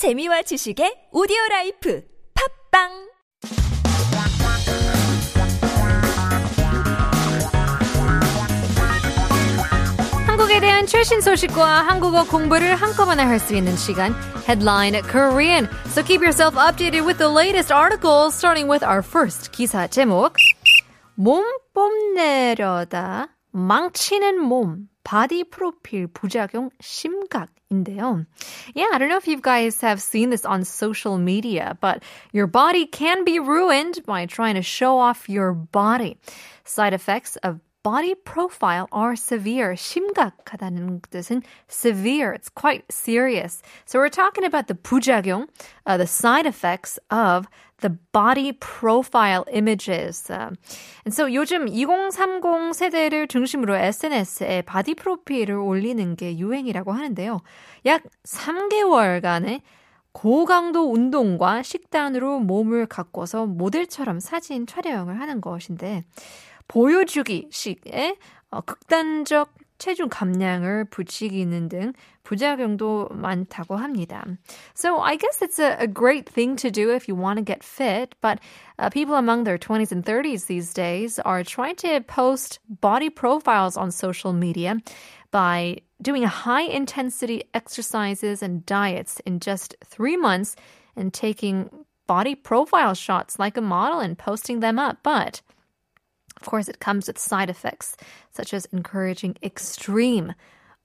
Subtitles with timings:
[0.00, 2.02] 재미와 지식의 오디오 라이프
[2.72, 2.88] 팝빵
[10.26, 14.14] 한국에 대한 최신 소식과 한국어 공부를 한꺼번에 할 수 있는 시간
[14.48, 15.68] Headline Korean.
[15.88, 20.32] So keep yourself updated with the latest articles starting with our first 기사 제목
[21.14, 21.44] 몸
[21.74, 28.25] 뽐내려다 망치는 몸 바디 프로필 부작용 심각인데요.
[28.73, 32.47] Yeah, I don't know if you guys have seen this on social media, but your
[32.47, 36.17] body can be ruined by trying to show off your body.
[36.63, 39.74] Side effects of body profile are severe.
[39.74, 42.32] 심각하다는 뜻은 severe.
[42.32, 43.62] It's quite serious.
[43.86, 45.48] So we're talking about the 부작용,
[45.86, 47.48] uh, the side effects of
[47.80, 50.30] the body profile images.
[50.30, 50.50] Uh,
[51.04, 57.40] and so 요즘 2030 세대를 중심으로 SNS에 바디 프로필을 올리는 게 유행이라고 하는데요.
[57.86, 59.62] 약 3개월간의
[60.12, 66.02] 고강도 운동과 식단으로 몸을 가꿔서 모델처럼 사진 촬영을 하는 것인데
[66.69, 68.17] 보여주기식의
[68.51, 74.25] 어, 극단적 체중 감량을 부추기는 등 부작용도 많다고 합니다.
[74.73, 77.63] So I guess it's a, a great thing to do if you want to get
[77.63, 78.39] fit, but
[78.79, 83.77] uh, people among their 20s and 30s these days are trying to post body profiles
[83.77, 84.77] on social media
[85.31, 90.55] by doing high intensity exercises and diets in just three months
[90.95, 91.69] and taking
[92.07, 94.99] body profile shots like a model and posting them up.
[95.03, 95.41] But
[96.40, 97.96] of course, it comes with side effects,
[98.30, 100.34] such as encouraging extreme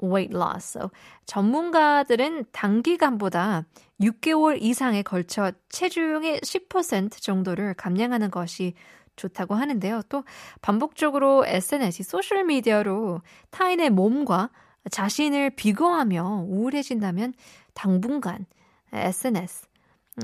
[0.00, 0.64] weight loss.
[0.64, 0.90] So,
[1.26, 3.64] 전문가들은 단기간보다
[4.00, 8.74] 6개월 이상에 걸쳐 체중의 10% 정도를 감량하는 것이
[9.16, 10.02] 좋다고 하는데요.
[10.08, 10.24] 또
[10.60, 14.50] 반복적으로 SNS, 소셜 미디어로 타인의 몸과
[14.90, 17.32] 자신을 비교하며 우울해진다면
[17.74, 18.46] 당분간
[18.92, 19.66] SNS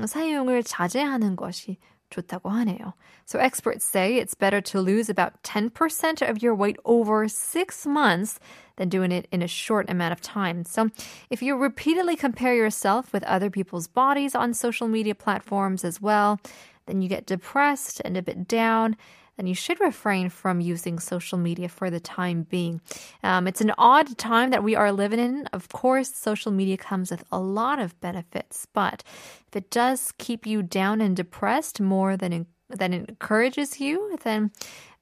[0.05, 1.77] 사용을 자제하는 것이
[2.10, 2.94] 좋다고 하네요.
[3.24, 8.38] So experts say it's better to lose about 10% of your weight over six months
[8.76, 10.64] than doing it in a short amount of time.
[10.64, 10.90] So
[11.30, 16.38] if you repeatedly compare yourself with other people's bodies on social media platforms as well,
[16.86, 18.96] then you get depressed and a bit down
[19.36, 22.80] then you should refrain from using social media for the time being.
[23.22, 25.46] Um, it's an odd time that we are living in.
[25.52, 29.02] Of course, social media comes with a lot of benefits, but
[29.48, 34.50] if it does keep you down and depressed more than than it encourages you, then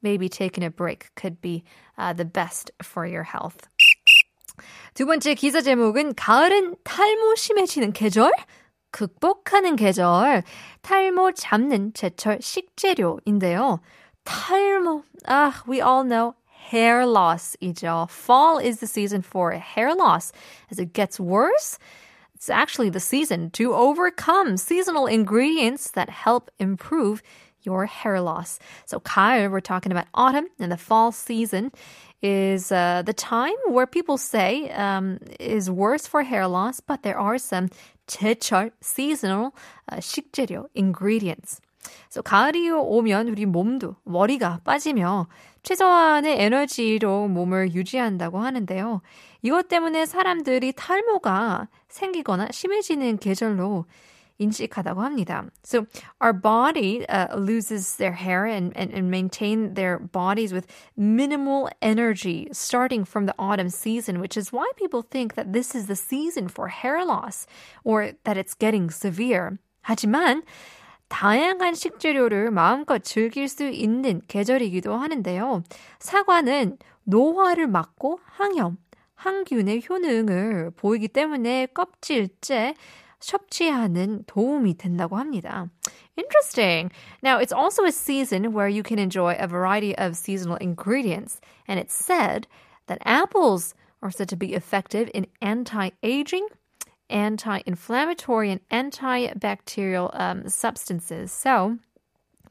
[0.02, 1.64] maybe taking a break could be
[1.96, 3.68] uh, the best for your health.
[4.94, 8.32] 두 번째 기사 제목은 가을은 탈모 심해지는 계절?
[8.92, 10.44] 극복하는 계절,
[10.82, 13.80] 탈모 잡는 제철 식재료인데요.
[14.28, 15.02] 탈모.
[15.26, 18.08] Ah, we all know hair loss 이죠.
[18.10, 20.32] Fall is the season for hair loss.
[20.70, 21.78] As it gets worse,
[22.34, 27.22] it's actually the season to overcome seasonal ingredients that help improve
[27.62, 28.58] your hair loss.
[28.86, 31.72] So 가을, we're talking about autumn and the fall season
[32.22, 37.18] is uh, the time where people say um, is worse for hair loss, but there
[37.18, 37.68] are some
[38.06, 39.54] 제철 seasonal
[39.90, 41.60] uh, 식재료 ingredients.
[42.05, 45.27] 그래서 가을이 오면 우리 몸도 머리가 빠지며
[45.63, 49.01] 최소한의 에너지로 몸을 유지한다고 하는데요.
[49.41, 53.85] 이것 때문에 사람들이 탈모가 생기거나 심해지는 계절로
[54.39, 55.45] 인식하다고 합니다.
[55.63, 55.85] So
[56.21, 62.47] our body uh, loses their hair and, and, and maintain their bodies with minimal energy
[62.53, 66.47] starting from the autumn season, which is why people think that this is the season
[66.47, 67.47] for hair loss
[67.83, 69.59] or that it's getting severe.
[69.83, 70.43] 하지만
[71.09, 75.63] 다양한 식재료를 마음껏 즐길 수 있는 계절이기도 하는데요.
[75.99, 78.77] 사과는 노화를 막고 항염,
[79.15, 82.75] 항균의 효능을 보이기 때문에 껍질째
[83.19, 85.67] 섭취하는 도움이 된다고 합니다.
[86.15, 86.89] Interesting.
[87.21, 91.79] Now, it's also a season where you can enjoy a variety of seasonal ingredients, and
[91.79, 92.47] it's said
[92.87, 95.27] that apples are said to be effective in
[97.10, 101.30] anti-aging anti-inflammatory and antibacterial um, substances.
[101.32, 101.78] So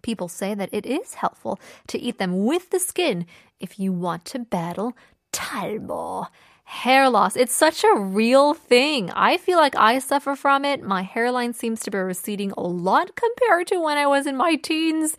[0.01, 3.25] people say that it is helpful to eat them with the skin
[3.59, 4.93] if you want to battle
[5.31, 6.27] 탈모.
[6.65, 7.35] Hair loss.
[7.35, 9.11] It's such a real thing.
[9.11, 10.81] I feel like I suffer from it.
[10.81, 14.55] My hairline seems to be receding a lot compared to when I was in my
[14.55, 15.17] teens.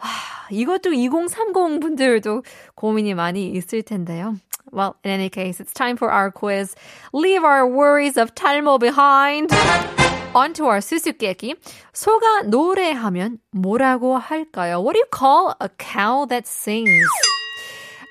[0.51, 2.43] 이것도 2030 분들도
[2.75, 4.35] 고민이 많이 있을 텐데요.
[4.71, 6.75] Well, in any case, it's time for our quiz.
[7.13, 9.51] Leave our worries of 탈모 behind.
[10.33, 11.55] On to our 수수께끼.
[11.93, 14.81] 소가 노래하면 뭐라고 할까요?
[14.83, 17.07] What do you call a cow that sings?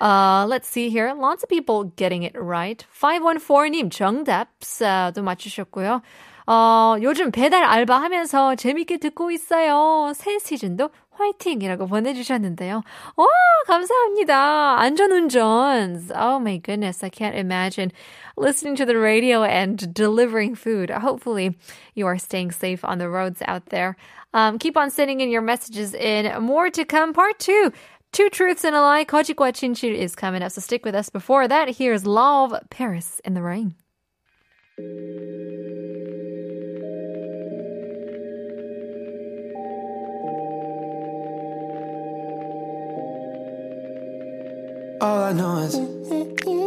[0.00, 1.12] Uh, let's see here.
[1.14, 2.84] Lots of people getting it right.
[3.00, 6.00] 514님 정답도 맞추셨고요.
[6.46, 10.12] 어, 요즘 배달 알바 하면서 재밌게 듣고 있어요.
[10.14, 12.81] 새 시즌도 화이팅이라고 보내주셨는데요.
[13.15, 13.27] 와,
[13.67, 14.79] 감사합니다.
[14.79, 16.11] 안전운전.
[16.15, 17.91] Oh my goodness, I can't imagine
[18.37, 20.89] listening to the radio and delivering food.
[20.89, 21.57] Hopefully,
[21.93, 23.95] you are staying safe on the roads out there.
[24.33, 27.13] Um, keep on sending in your messages in more to come.
[27.13, 27.71] Part two.
[28.11, 29.05] Two truths and a lie.
[29.05, 31.09] Kojikwa Chinchu is coming up, so stick with us.
[31.09, 33.75] Before that, here's Lauv Paris in the rain.
[45.01, 46.58] All I know is.